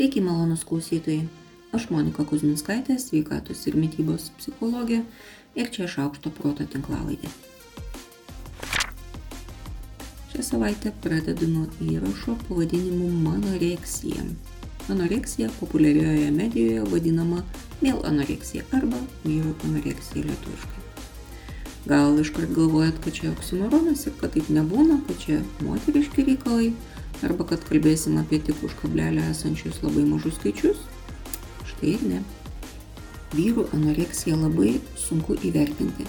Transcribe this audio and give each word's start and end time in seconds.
Sveiki, 0.00 0.20
malonus 0.24 0.62
klausytojai. 0.64 1.26
Aš 1.76 1.90
Monika 1.92 2.24
Kuzminskaitė, 2.24 2.94
sveikatos 2.96 3.66
ir 3.68 3.74
mytybos 3.76 4.30
psichologė 4.38 5.02
ir 5.60 5.66
čia 5.74 5.88
šaukšto 5.92 6.30
proto 6.38 6.64
tinklalaidė. 6.64 7.28
Šią 10.30 10.44
savaitę 10.46 10.94
pradedu 11.04 11.50
nuo 11.52 11.66
įrašo 11.84 12.38
pavadinimu 12.46 13.10
Manoreksija. 13.26 14.24
Anoreksija 14.88 15.50
populiarioje 15.58 16.30
medijoje 16.32 16.86
vadinama 16.94 17.42
mėl 17.82 18.00
anoreksija 18.08 18.64
arba 18.80 19.02
vyrų 19.26 19.52
anoreksija 19.68 20.30
lietuviškai. 20.30 20.86
Gal 21.92 22.16
iškart 22.24 22.56
galvojat, 22.56 23.04
kad 23.04 23.20
čia 23.20 23.34
oksimoronas 23.34 24.08
ir 24.08 24.16
kad 24.16 24.32
taip 24.32 24.48
nebūna, 24.48 25.02
kad 25.10 25.20
čia 25.26 25.42
moteriški 25.60 26.24
reikalai, 26.32 26.72
arba 27.26 27.46
kad 27.52 27.64
kalbėsim 27.68 28.18
apie 28.20 28.40
tik 28.44 28.62
už 28.64 28.74
kablelio 28.80 29.24
esančius 29.30 29.82
labai 29.84 30.06
mažus 30.08 30.38
skaičius? 30.40 30.80
Štai 31.68 31.94
ir 31.96 32.04
ne. 32.08 32.20
Vyrų 33.36 33.68
anoreksiją 33.76 34.38
labai 34.40 34.78
sunku 34.98 35.36
įvertinti. 35.46 36.06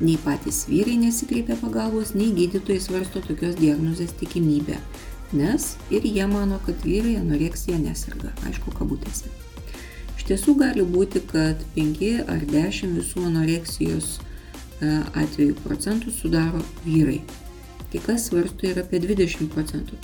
Nei 0.00 0.16
patys 0.24 0.62
vyrai 0.70 0.96
nesikreipia 1.00 1.58
pagalbos, 1.60 2.14
nei 2.16 2.30
gydytojai 2.36 2.80
svarsto 2.80 3.20
tokios 3.24 3.58
diagnozės 3.58 4.14
tikimybę, 4.16 4.78
nes 5.36 5.74
ir 5.92 6.06
jie 6.08 6.24
mano, 6.30 6.56
kad 6.64 6.80
vyrai 6.86 7.18
anoreksija 7.20 7.76
nesirga, 7.82 8.32
aišku, 8.48 8.72
kabutėse. 8.78 9.28
Iš 10.16 10.24
tiesų 10.30 10.56
gali 10.62 10.86
būti, 10.88 11.20
kad 11.28 11.60
5 11.76 12.00
ar 12.32 12.46
10 12.48 12.96
visų 12.96 13.26
anoreksijos 13.28 14.08
e, 14.16 14.88
atvejų 15.20 15.58
procentų 15.66 16.14
sudaro 16.16 16.64
vyrai. 16.86 17.20
Kai 17.92 18.00
kas 18.06 18.30
svarsto 18.30 18.68
ir 18.70 18.80
apie 18.80 19.02
20 19.04 19.52
procentų 19.52 20.00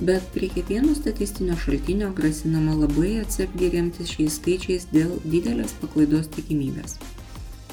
bet 0.00 0.24
prie 0.34 0.48
kiekvieno 0.50 0.94
statistinio 0.94 1.56
šaltinio 1.64 2.10
grasinama 2.16 2.74
labai 2.80 3.18
atsargiai 3.20 3.70
remtis 3.76 4.10
šiais 4.16 4.40
skaičiais 4.40 4.88
dėl 4.92 5.12
didelės 5.24 5.76
paklaidos 5.82 6.30
tikimybės. 6.34 6.98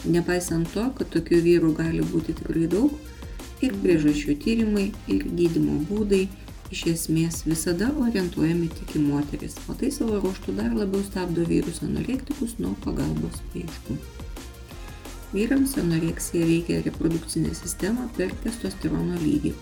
Nepaisant 0.05 0.69
to, 0.73 0.85
kad 0.97 1.09
tokių 1.13 1.41
vyrų 1.45 1.73
gali 1.77 2.05
būti 2.13 2.35
tikrai 2.37 2.67
daug, 2.69 2.93
ir 3.65 3.73
priežasčių 3.81 4.37
tyrimai, 4.41 4.87
ir 5.11 5.25
gydimo 5.37 5.81
būdai 5.89 6.23
iš 6.71 6.85
esmės 6.93 7.41
visada 7.45 7.89
orientuojami 7.99 8.69
tik 8.77 8.95
į 8.97 9.03
moteris, 9.05 9.57
o 9.69 9.75
tai 9.77 9.91
savo 9.93 10.21
ruoštų 10.23 10.55
dar 10.57 10.71
labiau 10.77 11.03
stabdo 11.05 11.45
vyrus 11.49 11.81
anorektikus 11.85 12.57
nuo 12.63 12.73
pagalbos 12.85 13.41
paieškų. 13.53 13.97
Vyrams 15.31 15.77
anoreksija 15.79 16.47
veikia 16.47 16.81
reprodukcinę 16.85 17.53
sistemą 17.55 18.07
per 18.17 18.33
testosterono 18.43 19.19
lygį, 19.21 19.53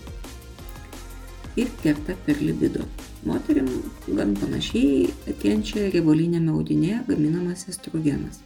ir 1.56 1.68
kerta 1.82 2.14
per 2.26 2.42
libido. 2.42 2.84
Moterim 3.26 3.68
gan 4.06 4.36
panašiai 4.38 5.34
kenčia 5.42 5.88
riebalinėme 5.92 6.54
audinėje 6.54 7.02
gaminamas 7.08 7.66
estrogenas. 7.72 8.40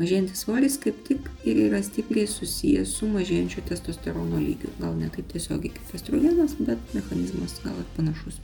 Mažėjantis 0.00 0.44
svoris 0.44 0.78
kaip 0.80 1.00
tik 1.04 1.26
ir 1.44 1.58
yra 1.66 1.82
stipriai 1.84 2.28
susijęs 2.30 2.94
su 2.96 3.08
mažėjančiu 3.10 3.64
testosterono 3.68 4.38
lygiu. 4.40 4.70
Gal 4.80 4.94
ne 4.96 5.10
taip 5.12 5.28
tiesiogiai 5.32 5.74
kaip 5.74 5.92
estrogenas, 5.98 6.54
bet 6.56 6.94
mechanizmas 6.96 7.58
gal 7.64 7.76
ir 7.76 7.90
panašus. 7.98 8.40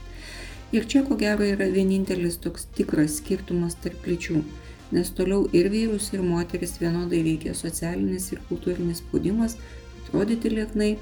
Ir 0.76 0.84
čia 0.90 1.04
ko 1.06 1.16
gero 1.16 1.46
yra 1.46 1.70
vienintelis 1.72 2.36
toks 2.44 2.66
tikras 2.76 3.20
skirtumas 3.22 3.78
tarp 3.80 4.04
lyčių, 4.10 4.42
nes 4.92 5.10
toliau 5.16 5.46
ir 5.56 5.70
vyrus, 5.72 6.10
ir 6.12 6.26
moteris 6.26 6.76
vienodai 6.82 7.22
veikia 7.24 7.54
socialinis 7.54 8.32
ir 8.34 8.42
kultūrinis 8.50 9.00
spaudimas 9.00 9.56
atrodyti 10.02 10.52
lieknai 10.52 10.96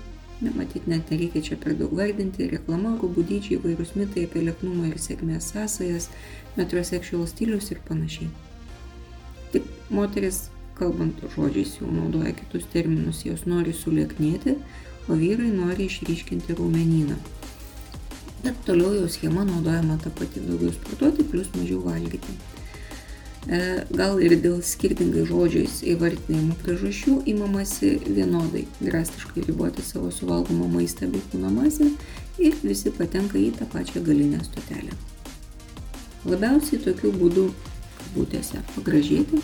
Nematyt 0.45 0.89
net 0.91 1.09
nereikia 1.09 1.41
čia 1.45 1.57
per 1.61 1.73
daug 1.79 1.93
vardinti, 1.97 2.51
reklama, 2.51 2.99
rūbų 3.01 3.23
dydžiai, 3.31 3.61
vairūs 3.63 3.95
mitai 3.97 4.27
apie 4.29 4.43
lieknumą 4.45 4.91
ir 4.91 4.99
sėkmės 5.01 5.53
sąsajas, 5.55 6.11
metrosexual 6.59 7.25
stilius 7.31 7.71
ir 7.73 7.81
panašiai. 7.89 8.29
Tik 9.55 9.71
moteris, 9.95 10.49
kalbant 10.77 11.23
žodžiais, 11.37 11.79
jau 11.81 11.89
naudoja 11.89 12.35
kitus 12.37 12.67
terminus, 12.75 13.23
jos 13.25 13.47
nori 13.49 13.73
sulieknėti, 13.73 14.59
o 15.09 15.17
vyrai 15.17 15.49
nori 15.55 15.89
išryškinti 15.89 16.59
raumenyną. 16.59 17.17
Bet 18.45 18.59
toliau 18.67 18.93
jau 18.99 19.09
schema 19.09 19.47
naudojama 19.49 19.97
ta 20.05 20.13
pati 20.13 20.45
daugiau 20.45 20.75
sportuoti, 20.77 21.25
plus 21.31 21.49
mažiau 21.57 21.81
valgyti. 21.87 22.37
E, 23.45 23.85
gal 23.93 24.17
ir 24.25 24.33
dėl 24.41 24.63
skirtingai 24.65 25.27
žodžiais 25.29 25.83
įvardinimų 25.93 26.55
priežasčių 26.63 27.19
įmamasi 27.29 27.91
vienodai 28.07 28.63
drastiškai 28.79 29.45
riboti 29.45 29.85
savo 29.85 30.09
suvalgomą 30.09 30.71
maistą 30.73 31.11
bei 31.13 31.21
kūno 31.29 31.51
masę 31.53 31.91
ir 32.41 32.57
visi 32.63 32.93
patenka 32.95 33.37
į 33.37 33.51
tą 33.59 33.69
pačią 33.75 34.01
galinę 34.07 34.41
stotelę. 34.47 34.97
Labiausiai 36.25 36.81
tokiu 36.87 37.13
būdu, 37.13 37.51
būtėse, 38.15 38.63
pagražėti, 38.79 39.43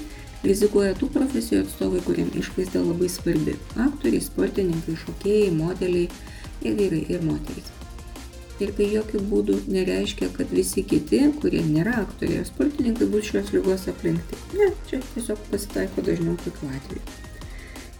rizikuoja 0.48 0.94
tų 0.96 1.10
profesijų 1.18 1.66
atstovai, 1.66 2.00
kuriem 2.06 2.32
išvaizda 2.40 2.80
labai 2.80 3.10
svarbi- 3.12 3.58
aktoriai, 3.88 4.24
sportininkai, 4.24 4.96
šokėjai, 5.04 5.52
modeliai 5.60 6.08
ir 6.64 6.80
vyrai 6.80 7.04
ir 7.04 7.28
moterys 7.28 7.79
ir 8.64 8.72
tai 8.76 8.86
jokių 8.92 9.22
būdų 9.30 9.56
nereiškia, 9.72 10.30
kad 10.36 10.52
visi 10.52 10.84
kiti, 10.84 11.22
kurie 11.40 11.62
nėra 11.64 11.96
aktoriai 12.02 12.42
ar 12.42 12.46
sportininkai, 12.48 13.08
bus 13.12 13.30
šios 13.30 13.52
lygos 13.54 13.88
aplinkti. 13.92 14.38
Ne, 14.58 14.70
čia 14.90 15.00
tiesiog 15.14 15.40
pasitaiko 15.50 16.04
dažniau 16.06 16.36
tokių 16.44 16.70
atvejų. 16.76 17.02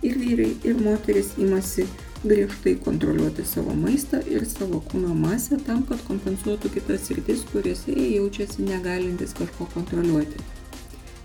Ir 0.09 0.17
vyrai, 0.17 0.53
ir 0.65 0.79
moteris 0.81 1.35
imasi 1.41 1.85
griežtai 2.25 2.75
kontroliuoti 2.85 3.45
savo 3.49 3.75
maistą 3.77 4.21
ir 4.29 4.47
savo 4.49 4.81
kūno 4.91 5.13
masę 5.17 5.59
tam, 5.67 5.83
kad 5.89 6.01
kompensuotų 6.09 6.73
kitas 6.77 7.09
rytis, 7.17 7.45
kuriuose 7.53 7.93
jie 7.97 8.09
jaučiasi 8.17 8.65
negalintis 8.69 9.37
kažko 9.37 9.69
kontroliuoti. 9.75 10.41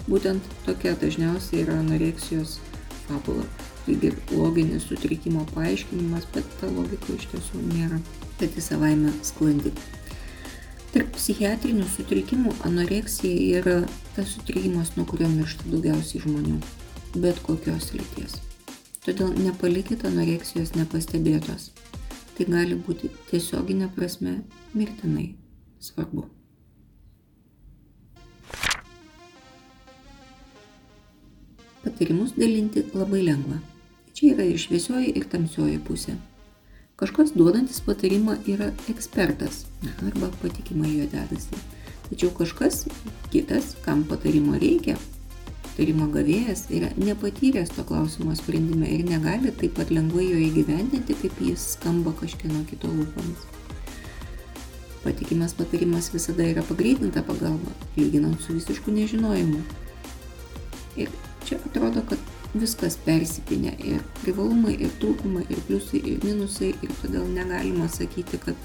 Būtent 0.07 0.51
tokia 0.67 0.93
dažniausiai 1.01 1.63
yra 1.63 1.79
anoreksijos 1.81 2.59
fabula. 3.07 3.47
Lyg 3.87 4.03
ir 4.07 4.15
loginis 4.33 4.87
sutrikimo 4.89 5.43
paaiškinimas, 5.53 6.27
bet 6.33 6.47
ta 6.61 6.71
logika 6.71 7.15
iš 7.15 7.27
tiesų 7.33 7.63
nėra 7.73 7.99
pati 8.39 8.61
savaime 8.61 9.13
sklandi. 9.25 9.71
Tarp 10.93 11.11
psichiatrinių 11.17 11.85
sutrikimų 11.91 12.53
anoreksija 12.67 13.59
yra 13.59 13.77
tas 14.15 14.35
sutrikimas, 14.35 14.93
nuo 14.95 15.03
kurio 15.09 15.27
miršta 15.31 15.67
daugiausiai 15.71 16.23
žmonių, 16.23 16.59
bet 17.19 17.41
kokios 17.43 17.89
lyties. 17.95 18.37
Todėl 19.05 19.35
nepalikite 19.37 20.07
anoreksijos 20.07 20.71
nepastebėtos. 20.77 21.73
Tai 22.35 22.47
gali 22.51 22.75
būti 22.75 23.11
tiesioginė 23.29 23.89
prasme 23.95 24.39
mirtinai 24.75 25.33
svarbu. 25.79 26.25
Patarimus 31.83 32.33
dalinti 32.35 32.87
labai 32.95 33.21
lengva. 33.27 33.59
Čia 34.15 34.33
yra 34.33 34.47
ir 34.47 34.57
šviesioji, 34.59 35.11
ir 35.19 35.27
tamsioji 35.31 35.77
pusė. 35.85 36.15
Kažkas 36.95 37.33
duodantis 37.35 37.81
patarimą 37.83 38.37
yra 38.47 38.69
ekspertas 38.87 39.65
arba 40.07 40.29
patikimai 40.39 40.93
jo 40.93 41.07
dedasi. 41.11 41.57
Tačiau 42.05 42.29
kažkas 42.37 42.85
kitas, 43.33 43.73
kam 43.83 44.05
patarimo 44.07 44.55
reikia, 44.61 44.95
patarimo 45.65 46.07
gavėjas 46.13 46.69
yra 46.71 46.93
nepatyręs 46.95 47.73
to 47.75 47.83
klausimo 47.89 48.31
sprendime 48.39 48.87
ir 48.87 49.03
negali 49.09 49.51
taip 49.59 49.75
pat 49.75 49.91
lengvai 49.91 50.29
jo 50.29 50.39
įgyvendinti, 50.45 51.17
kaip 51.19 51.43
jis 51.43 51.67
skamba 51.73 52.15
kažkieno 52.21 52.63
kito 52.71 52.87
lūpomis. 52.87 53.43
Patikimas 55.03 55.51
patarimas 55.59 56.07
visada 56.15 56.47
yra 56.47 56.63
pagreitinta 56.63 57.25
pagalba, 57.27 57.75
lyginant 57.99 58.39
su 58.39 58.55
visišku 58.55 58.95
nežinojimu. 58.95 59.59
Ir 60.95 61.11
čia 61.45 61.59
atrodo, 61.65 62.01
kad 62.09 62.19
viskas 62.55 62.97
persipinę 63.05 63.75
ir 63.83 64.01
privalumai, 64.21 64.75
ir 64.79 64.91
trūkumai, 65.01 65.43
ir 65.49 65.61
pliusai, 65.67 66.01
ir 66.11 66.23
minusai, 66.23 66.71
ir 66.81 66.97
todėl 67.01 67.27
negalima 67.35 67.87
sakyti, 67.91 68.39
kad 68.45 68.55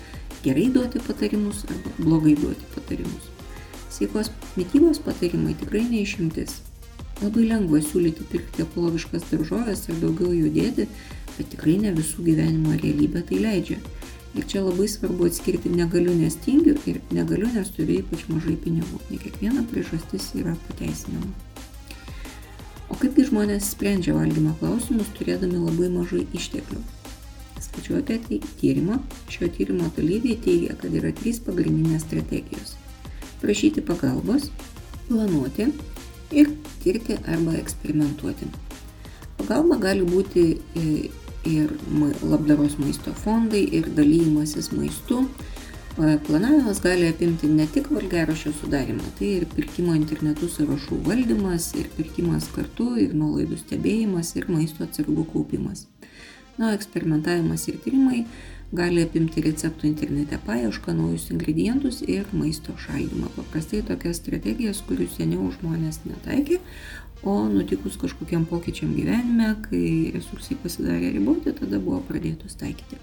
gerai 0.44 0.68
duoti 0.72 1.02
patarimus 1.06 1.64
arba 1.68 1.92
blogai 1.98 2.36
duoti 2.38 2.72
patarimus. 2.74 3.30
Sveikos 3.90 4.30
mytybos 4.56 5.02
patarimai 5.04 5.56
tikrai 5.58 5.82
neišimtis. 5.90 6.60
Labai 7.20 7.48
lengva 7.50 7.82
siūlyti 7.84 8.24
pirkti 8.30 8.64
ekologiškas 8.64 9.26
daržovės 9.32 9.88
ir 9.90 9.98
daugiau 10.00 10.30
judėti, 10.32 10.86
bet 11.36 11.50
tikrai 11.52 11.76
ne 11.82 11.92
visų 11.98 12.24
gyvenimo 12.30 12.78
realybė 12.78 13.26
tai 13.28 13.42
leidžia. 13.42 13.80
Ir 14.38 14.46
čia 14.46 14.62
labai 14.62 14.86
svarbu 14.88 15.26
atskirti 15.26 15.74
negaliu 15.74 16.14
nes 16.14 16.38
tingiu 16.46 16.78
ir 16.86 17.02
negaliu 17.10 17.50
nes 17.50 17.74
turiu 17.74 17.98
ypač 18.04 18.28
mažai 18.30 18.54
pinigų. 18.62 19.02
Ne 19.10 19.18
kiekviena 19.18 19.66
priežastis 19.72 20.30
yra 20.38 20.54
pateisinama. 20.68 21.49
Kaipgi 23.00 23.24
žmonės 23.30 23.70
sprendžia 23.72 24.12
valgymo 24.12 24.50
klausimus, 24.60 25.08
turėdami 25.16 25.56
labai 25.56 25.86
mažai 25.88 26.26
išteklių? 26.36 26.82
Skaičiuoju 27.64 28.00
apie 28.02 28.18
tai 28.26 28.38
tyrimą. 28.60 28.98
Šio 29.32 29.48
tyrimo 29.54 29.86
dalyviai 29.96 30.36
teigia, 30.44 30.74
kad 30.76 30.92
yra 30.92 31.08
trys 31.16 31.38
pagrindinės 31.46 32.04
strategijos. 32.04 32.74
Prašyti 33.40 33.80
pagalbos, 33.88 34.50
planuoti 35.08 35.70
ir 36.36 36.52
tirti 36.84 37.16
arba 37.24 37.56
eksperimentuoti. 37.62 38.50
Pagalba 39.38 39.80
gali 39.80 40.04
būti 40.04 40.44
ir 41.48 41.72
labdaros 42.20 42.76
maisto 42.82 43.16
fondai, 43.16 43.64
ir 43.64 43.88
dalymasis 43.96 44.74
maistu, 44.76 45.22
Planavimas 45.96 46.80
gali 46.82 47.08
apimti 47.10 47.48
ne 47.50 47.66
tik 47.66 47.88
valgiaraščio 47.90 48.52
sudarimą, 48.60 49.08
tai 49.18 49.32
ir 49.40 49.46
pirkimo 49.50 49.96
internetu 49.98 50.46
sąrašų 50.48 51.00
valdymas, 51.08 51.72
ir 51.80 51.90
pirkimas 51.96 52.46
kartu, 52.54 52.92
ir 53.02 53.16
nuolaidų 53.18 53.58
stebėjimas, 53.58 54.30
ir 54.38 54.46
maisto 54.54 54.86
atsargų 54.86 55.26
kaupimas. 55.32 55.88
Na, 56.60 56.70
eksperimentavimas 56.76 57.66
ir 57.72 57.80
tyrimai 57.82 58.22
gali 58.76 59.02
apimti 59.02 59.42
receptų 59.42 59.88
internete 59.90 60.38
paiešką, 60.46 60.94
naujus 60.94 61.26
ingredientus 61.34 62.02
ir 62.06 62.30
maisto 62.32 62.76
šaldymą. 62.86 63.32
Paprastai 63.34 63.82
tokias 63.86 64.22
strategijas, 64.22 64.84
kurių 64.86 65.10
seniau 65.16 65.50
žmonės 65.58 66.04
netaikė, 66.06 66.60
o 67.26 67.40
nutikus 67.50 67.98
kažkokiam 68.00 68.46
pokyčiam 68.48 68.94
gyvenime, 68.94 69.56
kai 69.66 70.12
resursai 70.14 70.58
pasidarė 70.62 71.10
riboti, 71.18 71.56
tada 71.58 71.82
buvo 71.82 71.98
pradėtos 72.06 72.54
taikyti. 72.62 73.00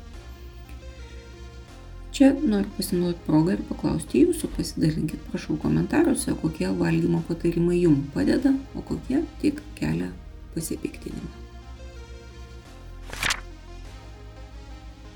Čia 2.18 2.32
noriu 2.42 2.72
pasinaudoti 2.74 3.20
progą 3.28 3.52
ir 3.54 3.60
paklausti 3.68 4.24
jūsų, 4.24 4.48
pasidalinkit 4.56 5.26
prašau 5.30 5.54
komentaruose, 5.62 6.34
kokie 6.42 6.72
valgymo 6.80 7.20
patarimai 7.28 7.78
jums 7.78 8.08
padeda, 8.16 8.56
o 8.74 8.82
kokie 8.88 9.20
tik 9.44 9.60
kelia 9.78 10.08
pasipiktinimą. 10.56 11.30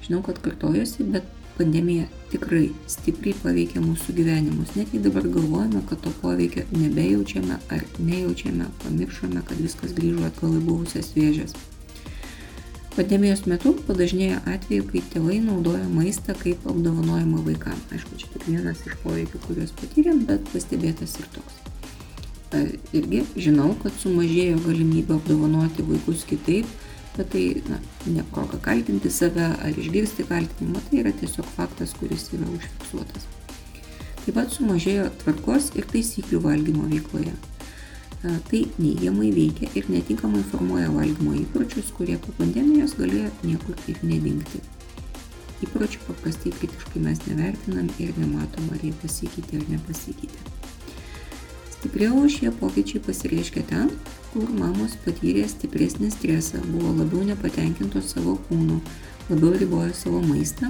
Žinau, 0.06 0.22
kad 0.30 0.44
kartojosi, 0.46 1.08
bet 1.18 1.26
pandemija 1.58 2.06
tikrai 2.30 2.68
stipriai 2.86 3.34
paveikia 3.42 3.82
mūsų 3.82 4.20
gyvenimus. 4.22 4.78
Net 4.78 4.94
jei 4.94 5.02
dabar 5.02 5.26
galvojame, 5.26 5.82
kad 5.90 6.06
to 6.06 6.14
poveikio 6.22 6.70
nebejaučiame 6.70 7.58
ar 7.74 7.90
nejaučiame, 7.98 8.70
pamiršome, 8.86 9.42
kad 9.50 9.66
viskas 9.66 9.98
grįžo 9.98 10.30
atgal 10.30 10.54
į 10.62 10.66
buvusias 10.70 11.16
vėžės. 11.18 11.58
Pandemijos 12.92 13.46
metu 13.48 13.72
padažnėjo 13.88 14.42
atveju, 14.52 14.84
kai 14.90 15.02
tėvai 15.14 15.38
naudoja 15.40 15.86
maistą 15.88 16.34
kaip 16.36 16.66
apdovanojimą 16.68 17.40
vaikams. 17.46 17.86
Aišku, 17.96 18.18
čia 18.20 18.28
tik 18.34 18.48
vienas 18.50 18.82
iš 18.84 18.98
poveikių, 19.06 19.40
kuriuos 19.46 19.72
patyrėm, 19.80 20.26
bet 20.28 20.44
pastebėtas 20.52 21.14
ir 21.22 21.30
toks. 21.32 21.62
Irgi 22.92 23.22
žinau, 23.40 23.70
kad 23.80 23.96
sumažėjo 24.02 24.58
galimybė 24.66 25.16
apdovanoti 25.22 25.86
vaikus 25.88 26.26
kitaip, 26.28 26.68
bet 27.16 27.32
tai 27.32 27.46
na, 27.70 27.80
ne 28.12 28.26
proga 28.34 28.60
kaltinti 28.66 29.12
save 29.12 29.48
ar 29.56 29.80
išgirsti 29.80 30.28
kaltinimą, 30.28 30.84
tai 30.90 31.06
yra 31.06 31.16
tiesiog 31.22 31.48
faktas, 31.56 31.96
kuris 31.96 32.28
yra 32.36 32.50
užfiksuotas. 32.52 33.30
Taip 34.26 34.36
pat 34.36 34.52
sumažėjo 34.52 35.08
tvarkos 35.24 35.72
ir 35.80 35.88
taisyklių 35.96 36.44
valgymo 36.44 36.92
veikloje. 36.92 37.32
Tai 38.22 38.60
neigiamai 38.78 39.32
veikia 39.34 39.70
ir 39.74 39.88
netinkamai 39.90 40.44
formuoja 40.52 40.92
valgymo 40.94 41.34
įpročius, 41.40 41.88
kurie 41.98 42.20
po 42.22 42.30
pandemijos 42.38 42.94
galėjo 43.00 43.32
niekur 43.42 43.80
ir 43.90 43.98
nedingti. 44.06 44.62
Įpročių 45.66 46.04
paprastai 46.06 46.54
kritiškai 46.54 47.02
mes 47.02 47.22
nevertinam 47.26 47.90
ir 48.02 48.14
nematom, 48.22 48.68
ar 48.76 48.86
jie 48.86 48.94
pasikeitė 49.02 49.58
ar 49.62 49.66
nepasikeitė. 49.74 50.46
Stipriau 51.74 52.22
šie 52.30 52.54
pokyčiai 52.62 53.02
pasireiškia 53.08 53.66
ten, 53.74 53.90
kur 54.36 54.54
mamos 54.54 54.94
patyrė 55.02 55.48
stipresnį 55.50 56.12
stresą, 56.14 56.62
buvo 56.70 56.94
labiau 57.02 57.26
nepatenkintos 57.26 58.14
savo 58.14 58.38
kūnu, 58.46 58.78
labiau 59.32 59.58
ribojo 59.58 59.98
savo 59.98 60.22
maistą, 60.30 60.70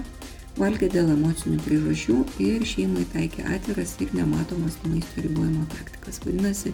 valgė 0.59 0.89
dėl 0.91 1.11
emocinių 1.13 1.59
priežasčių 1.65 2.17
ir 2.43 2.65
šeimai 2.67 3.05
taikė 3.13 3.45
atviras 3.55 3.93
ir 4.03 4.11
nematomas 4.17 4.77
maisto 4.85 5.23
ribojimo 5.23 5.63
praktikas. 5.71 6.19
Vadinasi, 6.25 6.73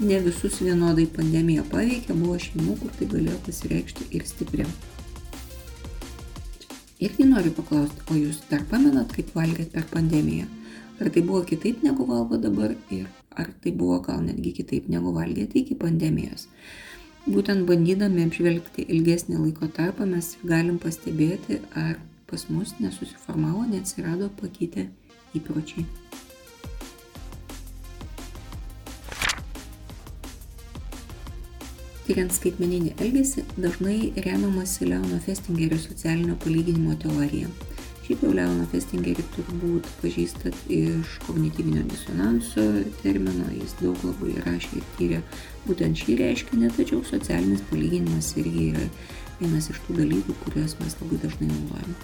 ne 0.00 0.20
visus 0.24 0.60
vienodai 0.64 1.06
pandemija 1.18 1.66
paveikė, 1.68 2.16
buvo 2.16 2.38
šeimų, 2.40 2.78
kur 2.82 2.94
tai 2.98 3.10
galėjo 3.12 3.38
pasireikšti 3.46 4.08
ir 4.16 4.26
stipriau. 4.28 4.70
Irgi 6.98 7.28
noriu 7.28 7.52
paklausti, 7.54 8.02
o 8.10 8.16
jūs 8.18 8.40
dar 8.50 8.64
pamenat, 8.70 9.12
kaip 9.14 9.30
valgėt 9.36 9.70
per 9.76 9.84
pandemiją? 9.92 10.48
Ar 10.98 11.12
tai 11.14 11.22
buvo 11.22 11.44
kitaip 11.46 11.84
negu 11.86 12.08
valgo 12.08 12.40
dabar 12.42 12.72
ir 12.90 13.06
ar 13.38 13.52
tai 13.62 13.70
buvo 13.70 14.00
gal 14.02 14.24
netgi 14.24 14.52
kitaip 14.56 14.88
negu 14.90 15.12
valgėte 15.14 15.60
iki 15.60 15.76
pandemijos. 15.78 16.48
Būtent 17.28 17.68
bandydami 17.68 18.24
apžvelgti 18.26 18.86
ilgesnį 18.94 19.38
laiko 19.44 19.68
tarpą 19.78 20.08
mes 20.08 20.32
galim 20.42 20.78
pastebėti, 20.82 21.60
ar 21.76 22.00
pas 22.30 22.44
mus 22.52 22.74
nesusiformavo, 22.80 23.64
neatsirado 23.70 24.28
pakeitę 24.40 24.88
įpročiai. 25.36 25.86
Tyriant 32.08 32.32
skaitmeninį 32.32 32.94
elgesį, 33.04 33.42
dažnai 33.60 33.98
remiamasi 34.24 34.86
Leono 34.88 35.18
Festingerio 35.24 35.76
socialinio 35.80 36.36
palyginimo 36.40 36.94
teorija. 37.00 37.50
Šiaip 38.06 38.22
jau 38.24 38.30
Leoną 38.32 38.64
Festingerį 38.72 39.24
turbūt 39.34 39.88
pažįstat 40.00 40.56
iš 40.72 41.18
kognityvinio 41.26 41.82
disonanso 41.90 42.64
termino, 43.02 43.50
jis 43.52 43.76
daug 43.82 44.00
labai 44.08 44.38
rašė 44.46 44.80
ir 44.80 44.86
tyrė 44.96 45.18
būtent 45.66 46.00
šį 46.00 46.16
reiškinį, 46.22 46.70
tačiau 46.78 47.02
socialinis 47.04 47.64
palyginimas 47.68 48.30
irgi 48.40 48.70
yra 48.70 48.86
vienas 49.40 49.70
iš 49.72 49.80
tų 49.86 50.00
dalykų, 50.00 50.36
kuriuos 50.44 50.76
mes 50.82 50.96
labai 51.00 51.20
dažnai 51.24 51.50
naudojame. 51.50 51.96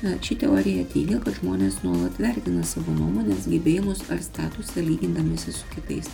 Na, 0.00 0.14
ši 0.24 0.38
teorija 0.40 0.86
teigia, 0.88 1.18
kad 1.20 1.36
žmonės 1.36 1.82
nuolat 1.84 2.16
vertina 2.22 2.62
savo 2.64 2.94
nuomonės, 2.96 3.44
gebėjimus 3.52 4.06
ar 4.08 4.22
statusą 4.24 4.80
lygindamėsi 4.86 5.52
su 5.52 5.68
kitais. 5.74 6.08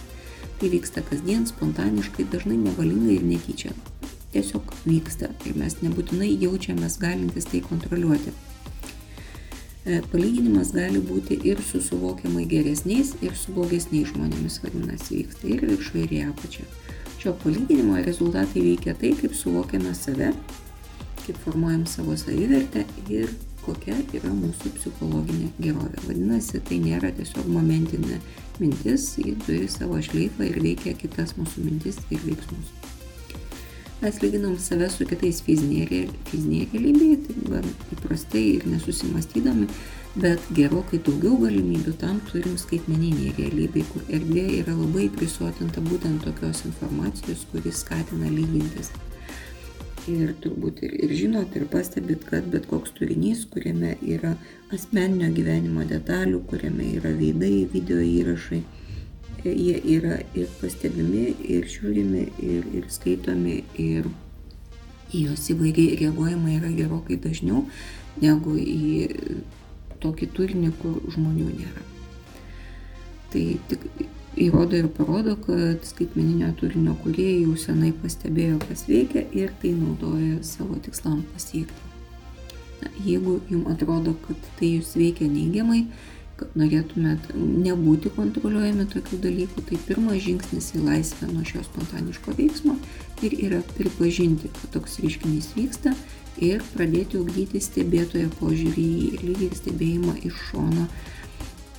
Tai 0.58 0.70
vyksta 0.72 1.04
kasdien, 1.06 1.44
spontaniškai, 1.46 2.26
dažnai 2.32 2.56
nevalingai 2.64 3.20
ir 3.20 3.28
netyčia. 3.28 3.70
Tiesiog 4.34 4.72
vyksta 4.88 5.30
ir 5.46 5.54
mes 5.60 5.78
nebūtinai 5.84 6.32
jaučiamės 6.42 6.98
galintis 6.98 7.46
tai 7.52 7.62
kontroliuoti. 7.62 8.34
E, 9.86 10.00
palyginimas 10.10 10.72
gali 10.74 10.98
būti 10.98 11.38
ir 11.46 11.62
su 11.62 11.78
suvokiamai 11.78 12.42
geresniais, 12.50 13.12
ir 13.22 13.38
su 13.38 13.54
blogesniais 13.54 14.10
žmonėmis, 14.10 14.58
vadinasi, 14.64 15.20
vyksta 15.20 15.46
ir 15.52 15.62
viršų, 15.70 16.00
ir 16.02 16.16
į 16.16 16.22
apačią. 16.32 16.66
Šio 17.26 17.32
palyginimo 17.42 17.96
rezultatai 18.06 18.60
veikia 18.62 18.92
tai, 18.94 19.08
kaip 19.18 19.32
suvokiame 19.34 19.90
save, 19.98 20.28
kaip 21.24 21.38
formuojam 21.42 21.80
savo 21.90 22.14
savivertę 22.14 22.84
ir 23.10 23.32
kokia 23.64 23.96
yra 24.14 24.30
mūsų 24.30 24.70
psichologinė 24.76 25.48
gerovė. 25.58 26.04
Vadinasi, 26.04 26.60
tai 26.68 26.78
nėra 26.84 27.10
tiesiog 27.16 27.48
momentinė 27.50 28.20
mintis, 28.60 29.08
ji 29.18 29.34
turi 29.42 29.66
savo 29.66 29.98
šleifą 29.98 30.46
ir 30.46 30.60
veikia 30.62 30.94
kitas 31.00 31.34
mūsų 31.40 31.66
mintis 31.66 31.98
ir 32.14 32.22
veiksmus. 32.28 32.70
Mes 34.04 34.22
lyginam 34.22 34.54
save 34.62 34.86
su 34.94 35.10
kitais 35.10 35.42
fizinėje, 35.42 36.04
realybėje, 36.30 37.18
tai 37.26 37.40
gan 37.56 37.66
įprastai 37.96 38.44
ir 38.52 38.70
nesusimastydami, 38.70 39.66
bet 40.16 40.40
gerokai 40.56 41.00
daugiau 41.04 41.36
galimybių 41.42 41.92
tam 42.00 42.20
turim 42.30 42.56
skaitmeninėje 42.60 43.34
realybėje, 43.36 43.88
kur 43.92 44.06
erdvė 44.18 44.44
yra 44.62 44.76
labai 44.76 45.10
prisuotinta 45.12 45.82
būtent 45.84 46.24
tokios 46.24 46.62
informacijos, 46.68 47.44
kuris 47.50 47.82
skatina 47.84 48.30
lygintis. 48.32 48.92
Ir 50.06 50.32
turbūt 50.40 50.84
ir, 50.86 50.94
ir 51.02 51.12
žinot, 51.18 51.56
ir 51.58 51.66
pastebit, 51.68 52.24
kad 52.30 52.46
bet 52.52 52.68
koks 52.70 52.94
turinys, 52.96 53.42
kuriame 53.50 53.96
yra 54.06 54.36
asmeninio 54.72 55.32
gyvenimo 55.34 55.84
detalių, 55.88 56.44
kuriame 56.48 56.92
yra 57.00 57.10
veidai, 57.18 57.66
video 57.72 57.98
įrašai, 58.00 58.62
jie 59.46 59.76
yra 59.96 60.20
ir 60.38 60.48
pastebimi, 60.60 61.26
ir 61.44 61.66
žiūrimi, 61.70 62.22
ir, 62.42 62.70
ir 62.78 62.88
skaitomi, 62.90 63.58
ir 63.82 64.08
į 65.12 65.26
juos 65.26 65.44
įvairiai 65.52 66.00
reaguojama 66.00 66.54
yra 66.56 66.72
gerokai 66.74 67.18
dažniau 67.22 67.66
negu 68.22 68.56
į 68.58 69.42
tokį 70.06 70.32
turinį, 70.38 70.72
kur 70.80 71.00
žmonių 71.12 71.50
nėra. 71.50 71.84
Tai 73.32 73.44
tik 73.68 73.90
įrodo 74.36 74.76
ir 74.76 74.88
parodo, 74.92 75.34
kad 75.46 75.84
skaitmeninio 75.88 76.52
turinio 76.60 76.94
kuriejai 77.02 77.42
jau 77.46 77.56
senai 77.60 77.92
pastebėjo, 78.02 78.60
kas 78.68 78.84
veikia 78.88 79.24
ir 79.36 79.52
tai 79.62 79.72
naudoja 79.76 80.42
savo 80.44 80.76
tikslam 80.84 81.22
pasiekti. 81.32 81.92
Na, 82.82 82.92
jeigu 83.04 83.38
jums 83.50 83.72
atrodo, 83.72 84.12
kad 84.26 84.50
tai 84.58 84.74
jūs 84.74 84.92
veikia 85.00 85.28
neigiamai, 85.32 85.86
kad 86.36 86.52
norėtumėt 86.58 87.30
nebūti 87.36 88.12
kontroliuojami 88.16 88.86
tokių 88.92 89.18
dalykų, 89.24 89.64
tai 89.70 89.78
pirmas 89.88 90.20
žingsnis 90.24 90.72
į 90.76 90.84
laisvę 90.84 91.30
nuo 91.30 91.44
šio 91.48 91.62
spontaniško 91.64 92.36
veiksmo 92.36 92.76
ir 93.24 93.36
yra 93.48 93.62
pripažinti, 93.72 94.52
kad 94.52 94.74
toks 94.76 94.98
reiškinys 95.02 95.54
vyksta 95.56 95.94
ir 96.44 96.64
pradėti 96.74 97.20
ugdyti 97.22 97.62
stebėtojo 97.64 98.28
požiūrį 98.40 98.86
į 99.06 99.22
lygį 99.24 99.50
stebėjimą 99.62 100.16
iš 100.28 100.40
šono, 100.50 100.86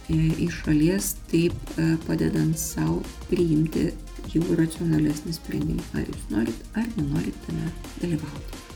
e, 0.10 0.22
iš 0.48 0.64
šalies, 0.64 1.14
taip 1.32 1.78
e, 1.78 1.92
padedant 2.08 2.58
savo 2.58 3.04
priimti 3.30 3.92
jau 4.34 4.46
racionalesnį 4.58 5.36
sprendimą, 5.38 5.86
ar 5.94 6.08
jūs 6.10 6.32
norit 6.34 6.72
ar 6.74 6.90
nenorit 6.98 7.46
tame 7.46 7.70
dalyvauti. 8.02 8.67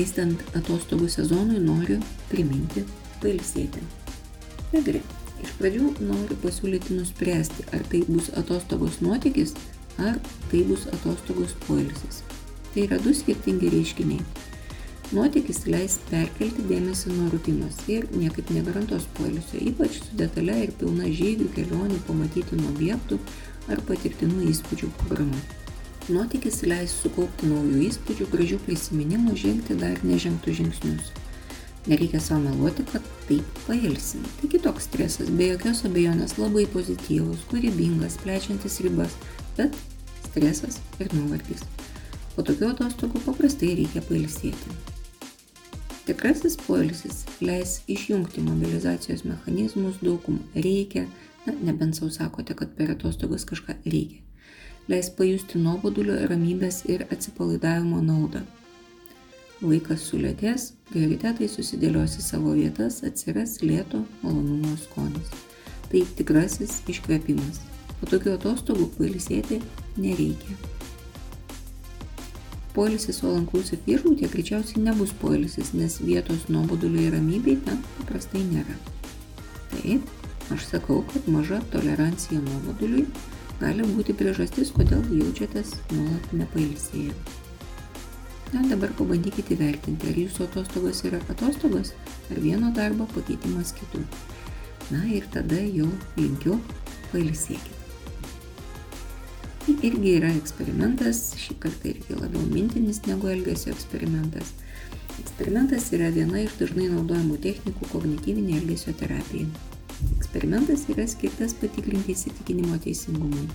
Vystant 0.00 0.40
atostogų 0.56 1.10
sezonui 1.12 1.58
noriu 1.60 1.98
priminti 2.30 2.86
pailsėti. 3.20 3.82
Na 4.72 4.80
gerai, 4.86 5.02
iš 5.44 5.50
pradžių 5.58 5.90
noriu 6.06 6.38
pasiūlyti 6.40 6.96
nuspręsti, 6.96 7.66
ar 7.76 7.84
tai 7.92 8.00
bus 8.08 8.30
atostogos 8.40 9.00
nuotykis, 9.04 9.52
ar 10.00 10.16
tai 10.48 10.62
bus 10.70 10.86
atostogos 10.94 11.52
poilsis. 11.66 12.22
Tai 12.70 12.86
yra 12.86 13.00
du 13.04 13.12
skirtingi 13.12 13.74
reiškiniai. 13.74 14.24
Nuotykis 15.10 15.64
leis 15.68 15.98
perkelti 16.08 16.64
dėmesį 16.70 17.12
nuo 17.18 17.28
rutinos 17.34 17.84
ir 17.90 18.08
niekaip 18.16 18.54
negarantuos 18.56 19.08
poilsio, 19.18 19.60
ypač 19.60 20.00
su 20.00 20.20
detalė 20.22 20.62
ir 20.64 20.76
pilna 20.80 21.12
žygių, 21.12 21.52
kelionių, 21.58 22.04
pamatytinų 22.08 22.72
objektų 22.76 23.20
ar 23.68 23.88
patirtinų 23.90 24.46
įspūdžių 24.54 24.94
programa. 25.02 25.48
Nuotykis 26.10 26.64
leis 26.66 26.90
sukaupti 27.04 27.46
naujų 27.46 27.84
įspūdžių, 27.86 28.24
gražių 28.32 28.56
prisiminimų, 28.64 29.34
žengti 29.38 29.76
dar 29.78 30.00
nežengtų 30.02 30.54
žingsnius. 30.58 31.12
Nereikia 31.86 32.18
savo 32.20 32.48
meluoti, 32.48 32.82
kad 32.90 33.04
taip 33.28 33.60
pailsim. 33.62 34.24
Tai 34.40 34.48
kitoks 34.50 34.88
stresas, 34.88 35.30
be 35.30 35.52
jokios 35.52 35.84
abejonės 35.86 36.34
labai 36.40 36.64
pozityvus, 36.72 37.44
kūrybingas, 37.52 38.16
plečiantis 38.24 38.80
ribas, 38.82 39.14
bet 39.54 39.76
stresas 40.24 40.80
ir 40.98 41.14
nuovargis. 41.14 41.62
Po 42.34 42.42
tokių 42.48 42.72
atostogų 42.72 43.22
paprastai 43.28 43.76
reikia 43.78 44.02
pailsėti. 44.08 44.74
Tikrasis 46.08 46.58
poilsis 46.64 47.22
leis 47.38 47.76
išjungti 47.86 48.42
mobilizacijos 48.48 49.22
mechanizmus, 49.28 50.02
daugum 50.02 50.42
reikia, 50.58 51.06
na, 51.46 51.54
nebent 51.70 52.00
savo 52.00 52.10
sakote, 52.10 52.58
kad 52.58 52.74
per 52.74 52.96
atostogas 52.96 53.46
kažką 53.46 53.78
reikia. 53.86 54.24
Leis 54.90 55.06
pajusti 55.14 55.60
nuobodulio, 55.62 56.16
ramybės 56.26 56.80
ir 56.90 57.04
atsipalaidavimo 57.14 58.00
naudą. 58.02 58.40
Laikas 59.62 60.02
sulėtės, 60.08 60.64
prioritetai 60.88 61.46
susidėlios 61.52 62.16
į 62.18 62.24
savo 62.24 62.56
vietas, 62.56 62.96
atsiras 63.06 63.60
lėto 63.62 64.00
malonumo 64.24 64.74
skonis. 64.82 65.30
Tai 65.92 66.02
tikrasis 66.18 66.80
iškvėpimas. 66.90 67.62
Po 68.00 68.10
tokių 68.10 68.34
atostogų 68.34 68.90
pailsėti 68.96 69.60
nereikia. 70.00 70.58
Poilsis 72.74 73.22
all 73.22 73.38
inclusive 73.38 73.84
viešbutyje 73.86 74.34
greičiausiai 74.34 74.82
nebus 74.90 75.14
poilsis, 75.22 75.70
nes 75.70 76.00
vietos 76.02 76.48
nuoboduliui 76.50 77.06
ir 77.06 77.20
ramybei 77.20 77.60
ten 77.62 77.78
paprastai 78.00 78.42
nėra. 78.50 78.78
Taip, 79.70 80.16
aš 80.50 80.72
sakau, 80.74 81.04
kad 81.12 81.30
maža 81.30 81.62
tolerancija 81.70 82.42
nuoboduliui 82.42 83.06
gali 83.60 83.86
būti 83.94 84.16
priežastis, 84.16 84.72
kodėl 84.76 85.04
jaučiatės 85.12 85.76
nuolat 85.92 86.32
nepailsėję. 86.36 87.14
Na, 88.50 88.64
dabar 88.66 88.90
pabandykite 88.98 89.54
įvertinti, 89.54 90.08
ar 90.10 90.16
jūsų 90.18 90.46
atostogos 90.48 91.04
yra 91.06 91.20
atostogos, 91.30 91.92
ar 92.32 92.40
vieno 92.42 92.72
darbo 92.74 93.06
pakeitimas 93.12 93.70
kitų. 93.76 94.02
Na 94.90 95.04
ir 95.06 95.28
tada 95.30 95.60
jau 95.60 95.86
linkiu 96.16 96.56
pailsėkite. 97.12 97.78
Tai 99.60 99.76
irgi 99.86 100.16
yra 100.18 100.32
eksperimentas, 100.34 101.20
šį 101.38 101.58
kartą 101.62 101.92
irgi 101.92 102.16
labiau 102.18 102.42
mintinis 102.50 103.04
negu 103.06 103.30
elgesio 103.30 103.70
eksperimentas. 103.70 104.54
Eksperimentas 105.20 105.92
yra 105.94 106.08
viena 106.14 106.40
iš 106.42 106.56
dažnai 106.58 106.88
naudojamų 106.90 107.36
technikų 107.44 107.92
kognityvinė 107.92 108.56
elgesio 108.64 108.96
terapija. 108.98 109.46
Eksperimentas 110.16 110.86
yra 110.92 111.06
skirtas 111.10 111.54
patikrinti 111.60 112.14
įsitikinimo 112.14 112.78
teisingumui. 112.84 113.48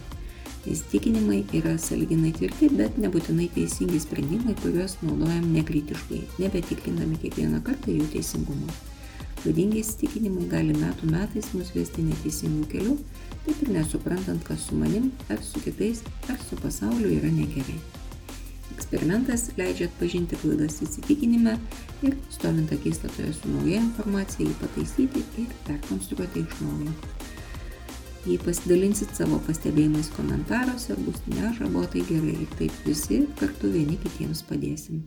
Įsitikinimai 0.65 1.43
yra 1.59 1.75
saliginai 1.81 2.31
tvirti, 2.33 2.71
bet 2.73 2.97
nebūtinai 3.01 3.47
teisingi 3.53 3.99
sprendimai, 4.01 4.55
kuriuos 4.63 4.97
naudojam 5.05 5.51
nekritiškai, 5.53 6.23
nebetikrindami 6.41 7.19
kiekvieną 7.21 7.61
kartą 7.65 7.93
jų 7.93 8.07
teisingumą. 8.15 8.73
Klaidingi 9.43 9.83
įsitikinimai 9.83 10.47
gali 10.49 10.73
metų 10.73 11.11
metais 11.11 11.51
mus 11.53 11.69
vesti 11.75 12.05
neteisingų 12.07 12.65
kelių, 12.71 12.95
taip 13.45 13.61
ir 13.61 13.75
nesuprantant, 13.75 14.41
kas 14.47 14.65
su 14.69 14.79
manim, 14.79 15.11
ar 15.29 15.43
su 15.45 15.61
kitais, 15.61 16.01
ar 16.33 16.41
su 16.49 16.57
pasauliu 16.63 17.13
yra 17.19 17.29
negerai. 17.29 17.77
Eksperimentas 18.75 19.47
leidžia 19.55 19.87
atpažinti 19.87 20.35
klaidas 20.41 20.81
įsitikinime 20.83 21.55
ir, 22.03 22.17
stovint 22.33 22.73
akistatoje 22.75 23.31
su 23.37 23.51
nauja 23.53 23.79
informacija, 23.79 24.43
jį 24.43 24.55
pataisyti 24.59 25.23
ir 25.43 25.53
perkonstruoti 25.67 26.43
iš 26.43 26.57
naujo. 26.59 26.95
Jei 28.25 28.39
pasidalinsit 28.41 29.13
savo 29.13 29.37
pastebėjimais 29.45 30.09
komentaruose, 30.15 30.97
bus 31.05 31.21
nežabotai 31.29 32.01
gerai 32.09 32.33
ir 32.33 32.51
taip 32.59 32.73
visi 32.87 33.21
kartu 33.39 33.69
vieni 33.71 33.99
kitiems 34.01 34.41
padėsim. 34.49 35.03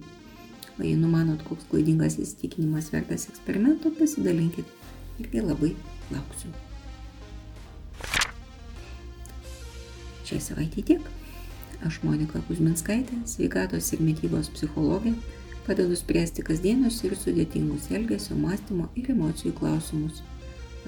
O 0.79 0.85
jei 0.87 0.95
numanot, 0.95 1.43
koks 1.49 1.67
klaidingas 1.69 2.17
įsitikinimas 2.23 2.93
vertas 2.95 3.27
eksperimento, 3.33 3.91
pasidalinkit. 3.99 4.71
Irgi 5.19 5.43
labai 5.43 5.73
lauksiu. 6.15 6.53
Šią 10.29 10.39
savaitę 10.45 10.87
tiek. 10.87 11.11
Aš 11.87 12.01
Monika 12.03 12.41
Kuzminskaitė, 12.49 13.21
sveikatos 13.29 13.93
ir 13.95 14.03
mytybos 14.03 14.51
psichologė, 14.55 15.13
padedu 15.67 15.97
spręsti 15.99 16.43
kasdienius 16.47 16.99
ir 17.07 17.15
sudėtingus 17.19 17.91
elgesio, 17.95 18.35
mąstymo 18.39 18.89
ir 18.99 19.13
emocijų 19.15 19.55
klausimus. 19.61 20.23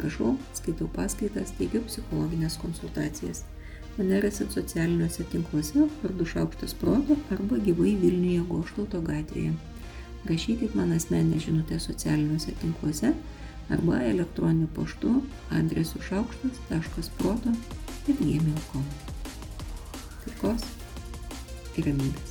Rašau, 0.01 0.35
skaitau 0.57 0.91
paskaitas, 0.95 1.55
teigiu 1.59 1.85
psichologinės 1.87 2.59
konsultacijas. 2.63 3.45
Mane 3.99 4.23
rasit 4.25 4.55
socialiniuose 4.55 5.27
tinkluose 5.31 5.89
vardu 6.03 6.27
Šaukštas 6.35 6.75
Proto 6.83 7.19
arba 7.35 7.59
gyvai 7.63 7.97
Vilniuje 8.01 8.47
Goštauto 8.49 9.03
gatvėje 9.05 9.53
rašykit 10.25 10.75
man 10.75 10.93
asmeninę 10.93 11.41
žinutę 11.41 11.81
socialiniuose 11.81 12.53
tinkluose 12.53 13.13
arba 13.71 14.01
elektroniniu 14.03 14.67
paštu 14.67 15.23
adresu 15.51 16.03
šaukštas.proto 16.03 17.53
ir 18.09 18.17
gmail.com. 18.21 18.85
Taikos 20.25 20.63
ir 21.79 21.91
ramybės. 21.91 22.30